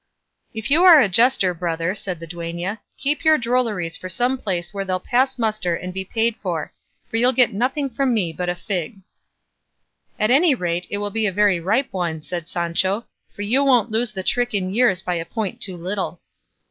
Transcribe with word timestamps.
"If 0.51 0.71
you 0.71 0.83
are 0.83 0.99
a 0.99 1.07
jester, 1.07 1.53
brother," 1.53 1.93
said 1.93 2.19
the 2.19 2.25
duenna, 2.25 2.79
"keep 2.97 3.23
your 3.23 3.37
drolleries 3.37 3.95
for 3.95 4.09
some 4.09 4.35
place 4.35 4.73
where 4.73 4.83
they'll 4.83 4.99
pass 4.99 5.37
muster 5.37 5.75
and 5.75 5.93
be 5.93 6.03
paid 6.03 6.35
for; 6.37 6.73
for 7.07 7.17
you'll 7.17 7.33
get 7.33 7.53
nothing 7.53 7.87
from 7.87 8.11
me 8.11 8.33
but 8.33 8.49
a 8.49 8.55
fig." 8.55 8.97
"At 10.17 10.31
any 10.31 10.55
rate, 10.55 10.87
it 10.89 10.97
will 10.97 11.11
be 11.11 11.27
a 11.27 11.31
very 11.31 11.59
ripe 11.59 11.89
one," 11.93 12.23
said 12.23 12.47
Sancho, 12.47 13.05
"for 13.35 13.43
you 13.43 13.63
won't 13.63 13.91
lose 13.91 14.11
the 14.11 14.23
trick 14.23 14.55
in 14.55 14.73
years 14.73 15.03
by 15.03 15.13
a 15.13 15.23
point 15.23 15.61
too 15.61 15.77
little." 15.77 16.19